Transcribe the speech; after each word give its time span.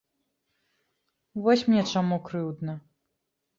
Вось 1.45 1.65
мне 1.69 1.83
чаму 1.93 2.21
крыўдна. 2.31 2.79